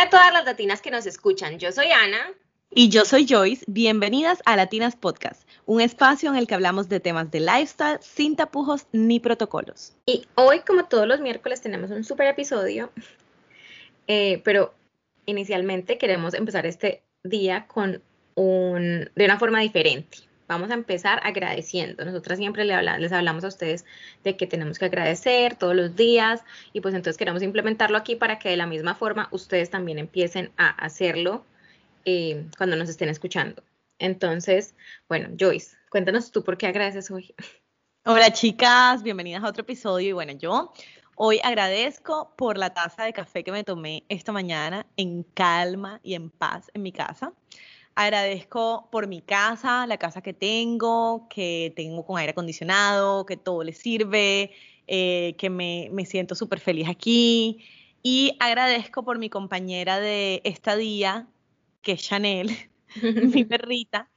[0.00, 1.58] Hola a todas las latinas que nos escuchan.
[1.58, 2.32] Yo soy Ana.
[2.70, 3.66] Y yo soy Joyce.
[3.68, 8.34] Bienvenidas a Latinas Podcast, un espacio en el que hablamos de temas de lifestyle sin
[8.34, 9.92] tapujos ni protocolos.
[10.06, 12.90] Y hoy, como todos los miércoles, tenemos un super episodio.
[14.06, 14.72] Eh, pero
[15.26, 18.02] inicialmente queremos empezar este día con
[18.36, 20.16] un, de una forma diferente.
[20.50, 22.04] Vamos a empezar agradeciendo.
[22.04, 23.84] Nosotras siempre les hablamos a ustedes
[24.24, 26.42] de que tenemos que agradecer todos los días
[26.72, 30.50] y pues entonces queremos implementarlo aquí para que de la misma forma ustedes también empiecen
[30.56, 31.44] a hacerlo
[32.04, 33.62] eh, cuando nos estén escuchando.
[34.00, 34.74] Entonces,
[35.08, 37.32] bueno, Joyce, cuéntanos tú por qué agradeces hoy.
[38.04, 40.72] Hola chicas, bienvenidas a otro episodio y bueno, yo
[41.14, 46.14] hoy agradezco por la taza de café que me tomé esta mañana en calma y
[46.14, 47.32] en paz en mi casa.
[48.00, 53.62] Agradezco por mi casa, la casa que tengo, que tengo con aire acondicionado, que todo
[53.62, 54.52] le sirve,
[54.86, 57.62] eh, que me, siento súper feliz aquí.
[58.02, 61.28] Y agradezco por mi compañera de estadía,
[61.82, 62.50] que es Chanel,
[63.34, 64.08] mi perrita,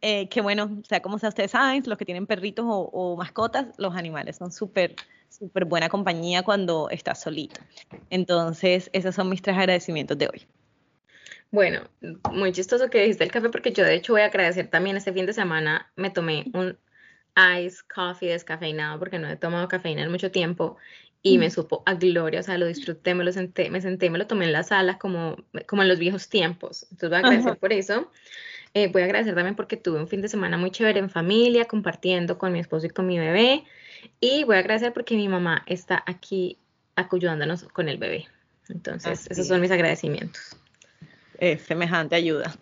[0.00, 3.66] eh, que bueno, o sea, como ustedes saben, los que tienen perritos o, o mascotas,
[3.76, 4.96] los animales son súper,
[5.28, 7.60] súper buena compañía cuando estás solito.
[8.08, 10.46] Entonces, esos son mis tres agradecimientos de hoy.
[11.56, 11.88] Bueno,
[12.32, 15.14] muy chistoso que dijiste el café porque yo de hecho voy a agradecer también este
[15.14, 16.76] fin de semana me tomé un
[17.58, 20.76] ice coffee descafeinado porque no he tomado cafeína en mucho tiempo
[21.22, 24.18] y me supo a gloria, o sea, lo disfruté, me lo senté, me senté, me
[24.18, 26.82] lo tomé en la sala como, como en los viejos tiempos.
[26.90, 28.10] Entonces voy a agradecer por eso.
[28.74, 31.64] Eh, voy a agradecer también porque tuve un fin de semana muy chévere en familia,
[31.64, 33.64] compartiendo con mi esposo y con mi bebé.
[34.20, 36.58] Y voy a agradecer porque mi mamá está aquí
[36.96, 38.26] ayudándonos con el bebé.
[38.68, 40.58] Entonces, esos son mis agradecimientos
[41.66, 42.54] semejante ayuda.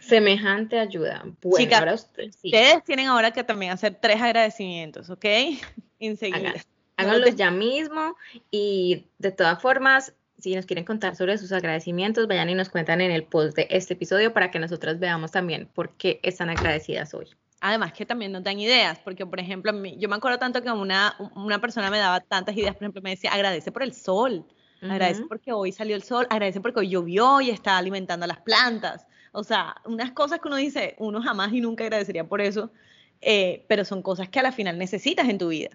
[0.00, 1.24] Semejante ayuda.
[1.42, 5.24] Bueno, ahora ustedes tienen ahora que también hacer tres agradecimientos, ¿ok?
[6.00, 6.54] Enseguida.
[6.96, 8.16] háganlos ya mismo
[8.50, 13.02] y de todas formas, si nos quieren contar sobre sus agradecimientos, vayan y nos cuentan
[13.02, 17.12] en el post de este episodio para que nosotras veamos también por qué están agradecidas
[17.12, 17.26] hoy.
[17.60, 21.14] Además que también nos dan ideas, porque por ejemplo, yo me acuerdo tanto que una,
[21.36, 24.46] una persona me daba tantas ideas, por ejemplo, me decía, agradece por el sol.
[24.82, 28.40] Agradece porque hoy salió el sol, agradece porque hoy llovió y está alimentando a las
[28.40, 29.06] plantas.
[29.32, 32.72] O sea, unas cosas que uno dice, uno jamás y nunca agradecería por eso,
[33.20, 35.70] eh, pero son cosas que a la final necesitas en tu vida.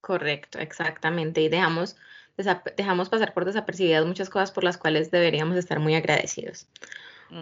[0.00, 1.40] Correcto, exactamente.
[1.42, 1.96] Y dejamos,
[2.76, 6.66] dejamos pasar por desapercibidas muchas cosas por las cuales deberíamos estar muy agradecidos.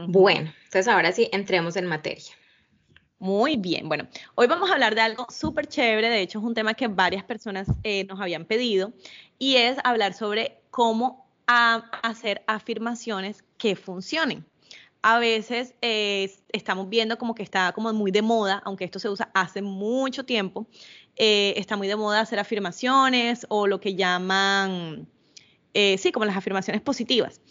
[0.07, 2.33] Bueno, entonces ahora sí, entremos en materia.
[3.21, 6.55] Muy bien, bueno, hoy vamos a hablar de algo súper chévere, de hecho es un
[6.55, 8.95] tema que varias personas eh, nos habían pedido
[9.39, 14.47] y es hablar sobre cómo hacer afirmaciones que funcionen.
[15.03, 19.11] A veces eh, estamos viendo como que está como muy de moda, aunque esto se
[19.11, 20.67] usa hace mucho tiempo,
[21.17, 25.07] eh, está muy de moda hacer afirmaciones o lo que llaman,
[25.75, 27.43] sí, como las afirmaciones positivas.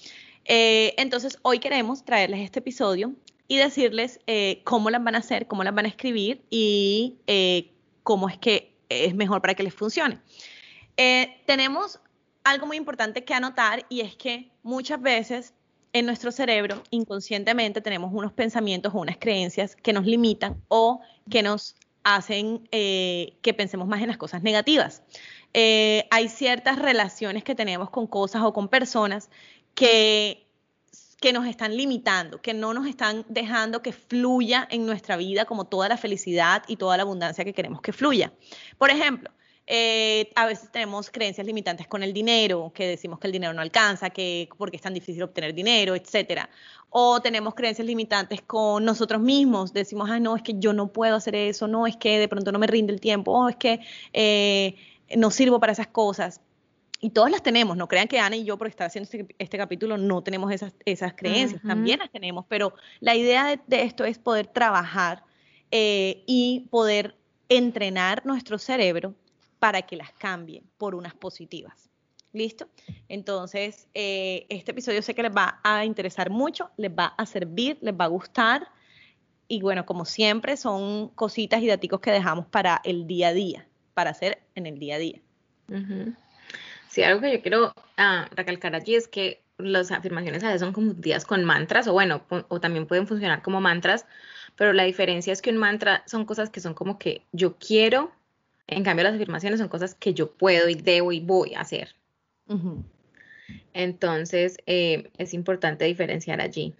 [0.45, 3.13] entonces, hoy queremos traerles este episodio
[3.49, 7.73] y decirles eh, cómo las van a hacer, cómo las van a escribir y eh,
[8.03, 10.19] cómo es que es mejor para que les funcione.
[10.95, 11.99] Eh, tenemos
[12.43, 15.55] algo muy importante que anotar y es que muchas veces
[15.93, 21.41] en nuestro cerebro inconscientemente tenemos unos pensamientos o unas creencias que nos limitan o que
[21.41, 25.01] nos hacen que pensemos más en las cosas negativas.
[25.53, 29.29] hay ciertas relaciones que tenemos con cosas o con personas
[29.73, 30.48] que
[31.19, 35.65] que nos están limitando, que no nos están dejando que fluya en nuestra vida como
[35.65, 38.31] toda la felicidad y toda la abundancia que queremos que fluya.
[38.77, 39.29] Por ejemplo,
[39.71, 43.61] eh, a veces tenemos creencias limitantes con el dinero, que decimos que el dinero no
[43.61, 46.49] alcanza, que porque es tan difícil obtener dinero, etcétera.
[46.89, 51.15] O tenemos creencias limitantes con nosotros mismos, decimos, ah, no, es que yo no puedo
[51.15, 53.79] hacer eso, no, es que de pronto no me rinde el tiempo, o es que
[54.13, 54.75] eh,
[55.15, 56.41] no sirvo para esas cosas
[57.01, 59.57] y todas las tenemos, no crean que Ana y yo por estar haciendo este, este
[59.57, 64.17] capítulo no tenemos esas, esas creencias, también las tenemos, pero la idea de, esto es
[64.17, 65.23] poder trabajar
[65.71, 67.15] eh, y poder
[67.47, 69.15] entrenar nuestro cerebro
[69.59, 71.89] para que las cambie por unas positivas.
[72.31, 72.67] ¿Listo?
[73.07, 77.79] Entonces, eh, este episodio sé que les va a interesar mucho, les va a servir,
[77.81, 78.67] les va a gustar.
[79.47, 83.67] Y bueno, como siempre, son cositas y datos que dejamos para el día a día,
[83.95, 85.21] para hacer en el día a día.
[86.99, 90.73] Sí, algo que yo quiero ah, recalcar allí es que las afirmaciones a veces son
[90.73, 94.05] confundidas con mantras, o bueno, o también pueden funcionar como mantras,
[94.55, 98.11] pero la diferencia es que un mantra son cosas que son como que yo quiero,
[98.67, 101.95] en cambio las afirmaciones son cosas que yo puedo y debo y voy a hacer.
[103.73, 106.73] Entonces, eh, es importante diferenciar allí.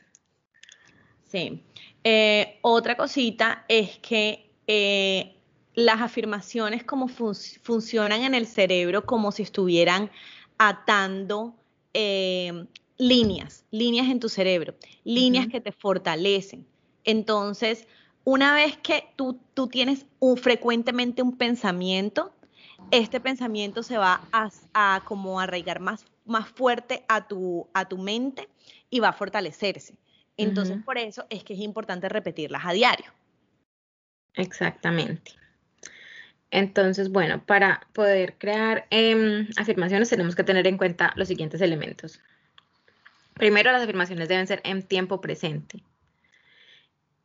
[1.28, 1.64] Sí.
[2.04, 5.36] Eh, otra cosita es que eh,
[5.80, 10.12] las afirmaciones como funcionan en el cerebro como si estuvieran
[10.58, 11.56] atando
[11.94, 12.66] eh,
[12.98, 16.68] líneas, líneas en tu cerebro, líneas que te fortalecen.
[17.06, 17.88] Entonces,
[18.26, 22.34] una vez que tú, tú tienes un, frecuentemente un pensamiento,
[22.92, 28.50] este pensamiento se va a, como arraigar más, más fuerte a tu, a tu mente
[28.90, 29.98] y va a fortalecerse.
[30.36, 33.12] Entonces, por eso es que es importante repetirlas a diario.
[34.34, 35.40] Exactamente.
[36.52, 42.20] Entonces, bueno, para poder crear em, afirmaciones tenemos que tener en cuenta los siguientes elementos.
[43.36, 45.84] Primero, las afirmaciones deben ser en tiempo presente.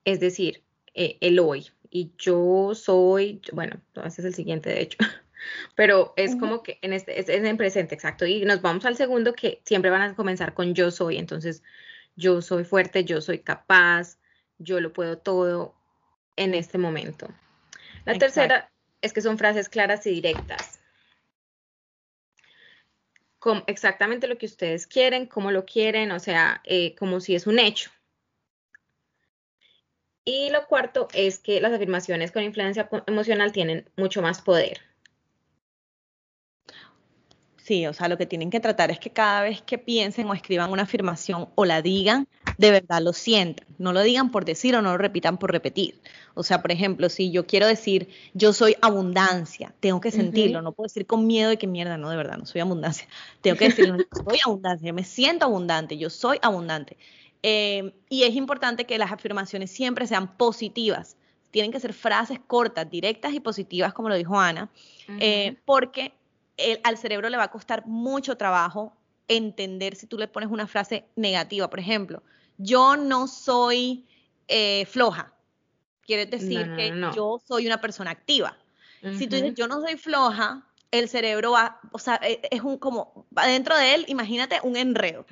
[0.05, 0.63] Es decir,
[0.95, 1.71] eh, el hoy.
[1.91, 4.99] Y yo soy, bueno, ese es el siguiente, de hecho.
[5.75, 8.27] Pero es como que en este, es, en presente, exacto.
[8.27, 11.19] Y nos vamos al segundo que siempre van a comenzar con yo soy.
[11.19, 11.63] Entonces,
[12.17, 14.19] yo soy fuerte, yo soy capaz,
[14.59, 15.75] yo lo puedo todo
[16.37, 17.29] en este momento.
[18.05, 18.71] La tercera
[19.05, 20.81] es que son frases claras y directas.
[23.67, 27.59] Exactamente lo que ustedes quieren, cómo lo quieren, o sea, eh, como si es un
[27.59, 27.91] hecho.
[30.25, 34.81] Y lo cuarto es que las afirmaciones con influencia emocional tienen mucho más poder.
[37.65, 40.35] Sí, o sea, lo que tienen que tratar es que cada vez que piensen o
[40.35, 42.29] escriban una afirmación o la digan,
[42.59, 43.67] de verdad lo sientan.
[43.79, 45.99] No lo digan por decir o no lo repitan por repetir.
[46.35, 50.61] O sea, por ejemplo, si yo quiero decir yo soy abundancia, tengo que sentirlo.
[50.61, 53.09] No puedo decir con miedo de que mierda, no, de verdad, no soy abundancia.
[53.41, 56.99] Tengo que decirlo, soy abundancia, me siento abundante, yo soy abundante.
[57.43, 61.17] Em, y es importante que las afirmaciones siempre sean positivas.
[61.51, 64.69] Tienen que ser frases cortas, directas y positivas, como lo dijo Ana,
[65.19, 66.13] eh, porque
[66.83, 68.97] al cerebro le va a costar mucho trabajo
[69.29, 71.69] entender si tú le pones una frase negativa.
[71.69, 72.23] Por ejemplo,
[72.59, 74.07] yo no soy
[74.49, 75.33] eh, floja.
[76.03, 78.59] Quiere decir que yo soy una persona activa.
[79.19, 82.79] Si tú dices yo no soy floja, el cerebro va, o sea, e, es un
[82.79, 85.27] como, dentro de él, imagínate un enredo.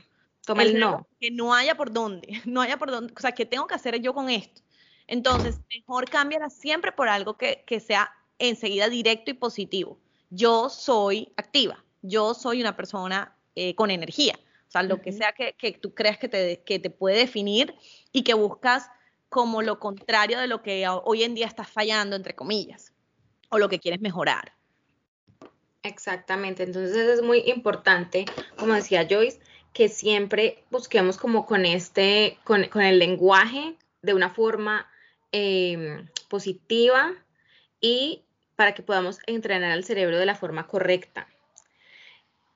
[0.45, 1.07] Toma el, no.
[1.21, 3.99] Que no haya por dónde, no haya por dónde, o sea, ¿qué tengo que hacer
[4.01, 4.61] yo con esto?
[5.07, 9.99] Entonces, mejor cámbiala siempre por algo que, sea enseguida directo y positivo.
[10.35, 15.35] Yo soy activa, yo soy una persona eh, con energía, o sea, lo que sea
[15.35, 17.75] que, tú creas que te, que te puede definir
[18.13, 18.89] y que buscas
[19.29, 22.95] como lo contrario de lo que hoy en día estás fallando, entre comillas,
[23.51, 24.55] o lo que quieres mejorar.
[25.83, 28.25] Exactamente, entonces es muy importante,
[28.57, 29.39] como decía Joyce,
[29.75, 34.91] que siempre busquemos como con este, con, el lenguaje de una forma
[35.33, 37.13] em, positiva
[37.79, 38.23] y
[38.63, 41.27] para que podamos entrenar al cerebro de la forma correcta.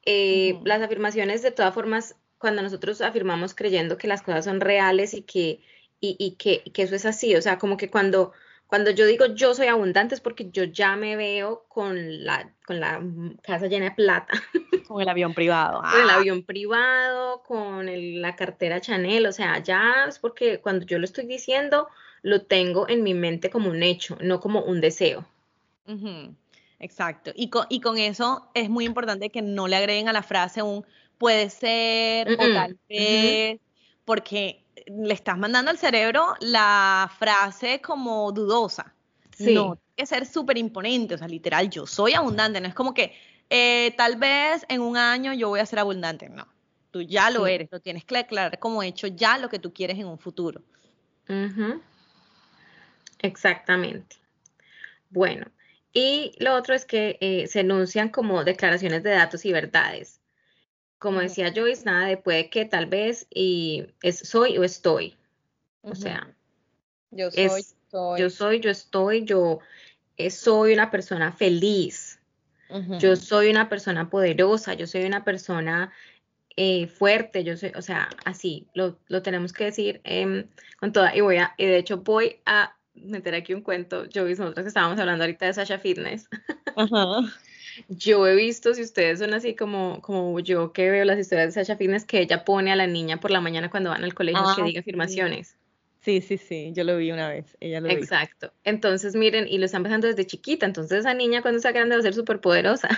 [0.05, 5.15] Eh, las afirmaciones, de todas formas, cuando nosotros afirmamos creyendo que las cosas son reales
[5.15, 5.65] y que,
[5.99, 8.33] y que, que eso es así, o sea, como que cuando
[8.69, 12.79] cuando yo digo yo soy abundante es porque yo ya me veo con la, con
[12.79, 13.03] la
[13.43, 14.33] casa llena de plata.
[14.87, 15.83] Con el avión privado.
[15.83, 16.15] Con el ah.
[16.15, 21.27] avión privado, con la cartera Chanel, o sea, ya es porque cuando yo lo estoy
[21.27, 21.89] diciendo,
[22.23, 25.27] lo tengo en mi mente como un hecho, no como un deseo.
[26.79, 27.33] Exacto.
[27.35, 30.63] Y con, y con eso es muy importante que no le agreguen a la frase
[30.63, 30.85] un
[31.19, 33.61] puede ser o tal vez,
[34.05, 38.95] porque le estás mandando al cerebro la frase como dudosa.
[39.37, 39.55] Sí.
[39.55, 42.95] No, tiene que ser súper imponente, o sea, literal, yo soy abundante, no es como
[42.95, 43.15] que
[43.51, 46.47] eh, tal vez en un año yo voy a ser abundante, no,
[46.91, 49.99] tú ya lo eres, lo tienes que aclarar como hecho ya lo que tú quieres
[49.99, 50.63] en un futuro.
[53.19, 54.17] Exactamente.
[55.11, 55.47] Bueno,
[55.97, 60.21] y lo otro es que eh, se enuncian como declaraciones de datos y verdades.
[60.99, 65.17] Como decía Joyce, nada de puede que, tal vez, y es soy o estoy.
[65.81, 66.35] O sea,
[67.11, 69.61] yo soy, soy, yo soy, yo estoy, yo
[70.19, 72.21] eh, soy una persona feliz.
[72.99, 75.95] Yo soy una persona poderosa, yo soy una persona
[76.57, 80.47] eh, fuerte, yo soy, o sea, así, lo, lo tenemos que decir em,
[80.79, 84.41] con toda, y voy a, y de hecho voy a meter aquí un cuento, Joyce,
[84.43, 86.29] nosotros que estábamos hablando ahorita de Sasha Fitness.
[86.77, 87.33] Ajá.
[87.89, 91.61] Yo he visto, si ustedes son así como, como yo que veo las historias de
[91.61, 94.43] Sasha Fitness, que ella pone a la niña por la mañana cuando van al colegio
[94.57, 95.57] que ah, diga afirmaciones.
[96.01, 98.53] Sí, sí, sí, yo lo vi una vez, ella lo Exacto.
[98.63, 101.99] Entonces, miren, y lo están empezando desde chiquita, entonces esa niña cuando sea grande va
[101.99, 102.89] a ser súper poderosa.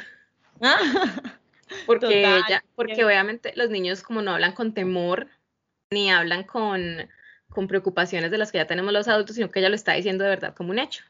[1.86, 5.26] porque ella, porque obviamente los niños como no hablan con temor,
[5.90, 7.08] ni hablan con,
[7.48, 10.24] con preocupaciones de las que ya tenemos los adultos, sino que ella lo está diciendo
[10.24, 11.04] de verdad como un hecho.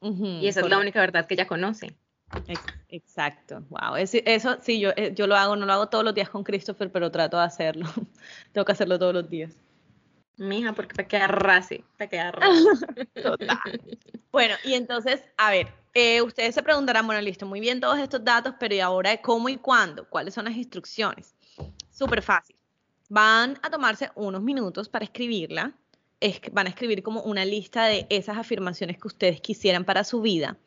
[0.00, 1.94] y esa es la única verdad que ella conoce.
[2.88, 3.96] Exacto, wow.
[3.96, 6.90] eso sí, yo, eh, yo lo hago, no lo hago todos los días con Christopher,
[6.90, 7.86] pero trato de hacerlo.
[8.52, 9.52] Tengo que hacerlo todos los días.
[10.36, 12.32] Mija, porque te queda raci, te queda
[13.22, 13.58] Total.
[14.32, 18.24] Bueno, y entonces, a ver, eh, ustedes se preguntarán, bueno, listo, muy bien todos estos
[18.24, 20.08] datos, pero ¿y ahora cómo y cuándo?
[20.08, 21.34] ¿Cuáles son las instrucciones?
[21.90, 22.56] Súper fácil.
[23.08, 25.72] van a tomarse unos minutos para escribirla.
[26.52, 30.58] Van a escribir como una lista de esas afirmaciones que ustedes quisieran para su vida.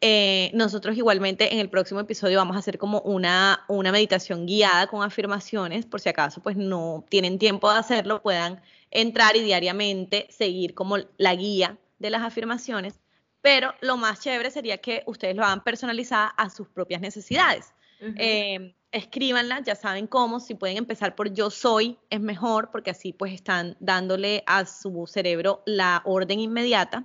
[0.00, 4.86] Eh, nosotros igualmente en el próximo episodio vamos a hacer como una, una meditación guiada
[4.86, 8.60] con afirmaciones, por si acaso pues no tienen tiempo de hacerlo, puedan
[8.90, 13.00] entrar y diariamente seguir como la guía de las afirmaciones,
[13.40, 17.72] pero lo más chévere sería que ustedes lo hagan personalizada a sus propias necesidades.
[18.16, 23.12] Eh, escríbanla, ya saben cómo, si pueden empezar por yo soy, es mejor, porque así
[23.12, 27.04] pues están dándole a su cerebro la orden inmediata.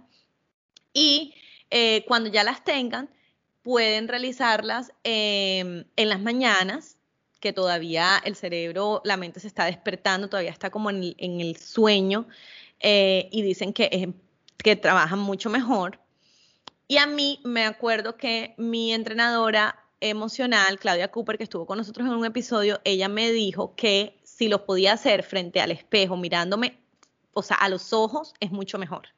[0.94, 1.34] Y
[1.72, 3.10] eh, cuando ya las tengan,
[3.64, 6.98] pueden realizarlas em, en las mañanas,
[7.40, 12.28] que todavía el cerebro, la mente se está despertando, todavía está como en el, sueño,
[12.82, 14.14] eh, y dicen que,
[14.58, 16.00] que trabajan mucho mejor.
[16.88, 22.08] Y a mí me acuerdo que mi entrenadora emocional, Claudia Cooper, que estuvo con nosotros
[22.08, 26.80] en un episodio, ella me dijo que si lo podía hacer frente al espejo, mirándome,
[27.34, 29.10] o sea, a los ojos, es mucho mejor.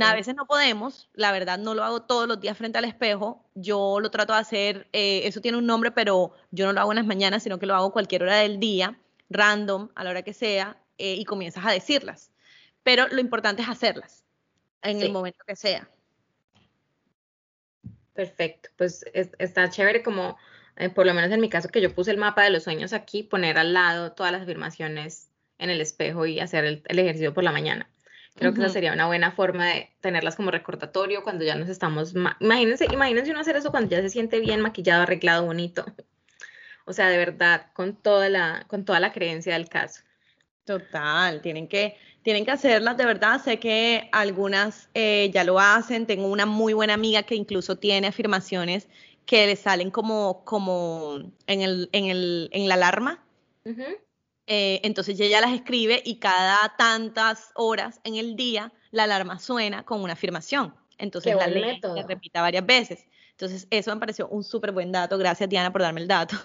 [0.00, 3.44] A veces no podemos, la verdad no lo hago todos los días frente al espejo,
[3.54, 6.92] yo lo trato de hacer, eh, eso tiene un nombre, pero yo no lo hago
[6.92, 8.98] en las mañanas, sino que lo hago cualquier hora del día,
[9.30, 12.32] random, a la hora que sea, eh, y comienzas a decirlas.
[12.82, 14.24] Pero lo importante es hacerlas
[14.82, 15.88] en el momento que sea.
[18.18, 20.36] Perfecto, pues está chévere como,
[20.74, 22.92] eh, por lo menos en mi caso, que yo puse el mapa de los sueños
[22.92, 27.44] aquí, poner al lado todas las afirmaciones en el espejo y hacer el, ejercicio por
[27.44, 27.88] la mañana.
[28.34, 32.12] Creo que esa sería una buena forma de tenerlas como recordatorio cuando ya nos estamos,
[32.40, 35.86] imagínense, imagínense uno hacer eso cuando ya se siente bien maquillado, arreglado, bonito.
[36.86, 40.02] O sea, de verdad, con toda la, con toda la creencia del caso.
[40.68, 43.40] Total, tienen que, tienen que hacerlas de verdad.
[43.42, 46.06] Sé que algunas eh, ya lo hacen.
[46.06, 48.86] Tengo una muy buena amiga que incluso tiene afirmaciones
[49.24, 53.24] que le salen como, como en, el, en, el, en la alarma.
[54.46, 59.86] Eh, entonces ella las escribe y cada tantas horas en el día la alarma suena
[59.86, 60.74] con una afirmación.
[60.98, 63.06] Entonces la lee y repita varias veces.
[63.30, 65.16] Entonces eso me pareció un súper buen dato.
[65.16, 66.36] Gracias Diana por darme el dato.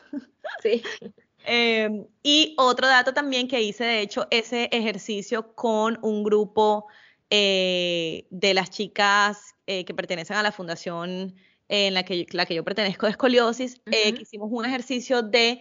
[0.62, 0.82] Sí.
[1.46, 6.88] Em, y otro dato también que hice, de hecho, ese ejercicio con un grupo
[7.30, 11.36] eh, de las chicas eh, que pertenecen a la fundación
[11.68, 15.60] en la que, la que yo pertenezco de escoliosis, eh, que hicimos un ejercicio de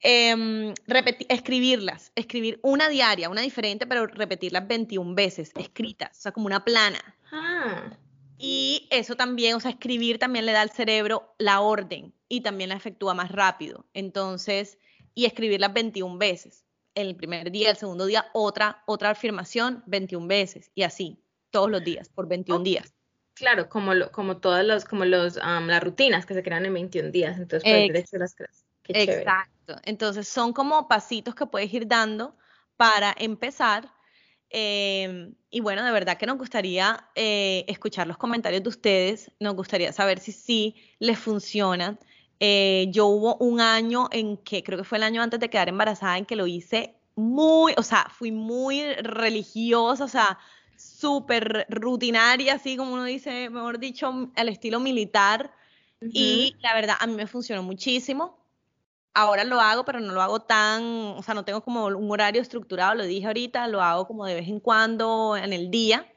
[0.00, 0.72] em,
[1.28, 6.64] escribirlas, escribir una diaria, una diferente, pero repetirlas 21 veces, escritas, o sea, como una
[6.64, 7.00] plana.
[7.32, 7.90] Ah.
[8.38, 12.70] Y eso también, o sea, escribir también le da al cerebro la orden y también
[12.70, 13.86] la efectúa más rápido.
[13.92, 14.78] Entonces,
[15.14, 16.64] y escribirlas 21 veces.
[16.94, 21.84] El primer día, el segundo día, otra, otra afirmación 21 veces y así, todos los
[21.84, 22.94] días, por 21 días.
[23.34, 27.10] Claro, como, lo, como todas los, como los, las rutinas que se crean en 21
[27.10, 28.64] días, entonces puedes las clases.
[28.88, 32.36] Exacto, entonces son como pasitos que puedes ir dando
[32.76, 33.92] para empezar.
[34.48, 39.54] Em, y bueno, de verdad que nos gustaría eh, escuchar los comentarios de ustedes, nos
[39.54, 42.00] gustaría saber si sí les funcionan,
[42.42, 45.68] eh, yo hubo un año en que, creo que fue el año antes de quedar
[45.68, 50.38] embarazada, en que lo hice muy, o sea, fui muy religiosa, o sea,
[50.74, 55.52] súper rutinaria, así como uno dice, mejor dicho, al estilo militar.
[56.00, 58.38] Y la verdad, a mí me funcionó muchísimo.
[59.12, 62.40] Ahora lo hago, pero no lo hago tan, o sea, no tengo como un horario
[62.40, 66.10] estructurado, lo dije ahorita, lo hago como de vez en cuando en el día.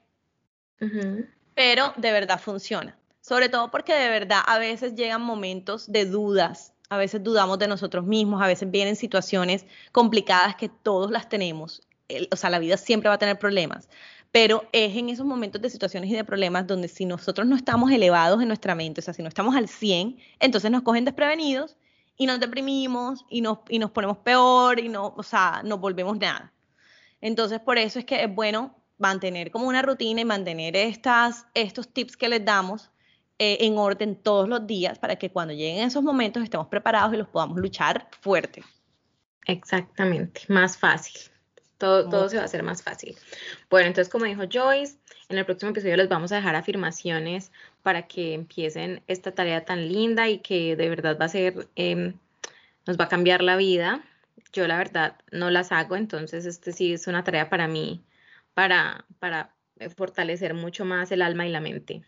[1.54, 6.74] Pero de verdad funciona sobre todo porque de verdad a veces llegan momentos de dudas,
[6.90, 11.88] a veces dudamos de nosotros mismos, a veces vienen situaciones complicadas que todos las tenemos,
[12.30, 13.88] o sea, la vida siempre va a tener problemas,
[14.32, 17.90] pero es en esos momentos de situaciones y de problemas donde si nosotros no estamos
[17.92, 21.78] elevados en nuestra mente, o sea, si no estamos al 100, entonces nos cogen desprevenidos
[22.18, 26.18] y nos deprimimos y nos, y nos ponemos peor y no, o sea, nos volvemos
[26.18, 26.52] nada.
[27.22, 31.88] Entonces, por eso es que es bueno mantener como una rutina y mantener estas, estos
[31.88, 32.92] tips que les damos
[33.40, 37.18] eh, en orden todos los días para que cuando lleguen esos momentos estemos preparados y
[37.18, 38.64] los podamos luchar fuerte.
[39.46, 41.20] Exactamente, más fácil.
[41.78, 43.18] Todo, todo se va a hacer más fácil.
[43.70, 44.98] Bueno, entonces como dijo Joyce,
[45.28, 49.92] en el próximo episodio les vamos a dejar afirmaciones para que empiecen esta tarea tan
[49.92, 52.14] linda y que de verdad va a ser, em,
[52.86, 54.04] nos va a cambiar la vida.
[54.54, 58.06] Yo la verdad no las hago, entonces este sí es una tarea para mí,
[58.54, 59.56] para, para
[59.98, 62.04] fortalecer mucho más el alma y la mente.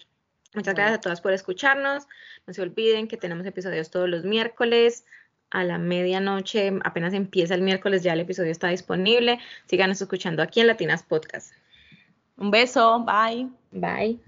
[0.56, 2.08] Muchas gracias a todas por escucharnos.
[2.48, 5.06] No se olviden que tenemos episodios todos los miércoles
[5.52, 6.72] a la medianoche.
[6.84, 9.40] Apenas empieza el miércoles, ya el episodio está disponible.
[9.66, 11.54] Síganos escuchando aquí en Latinas Podcast.
[12.38, 13.06] Un beso.
[13.06, 13.50] Bye.
[13.72, 14.20] Bye.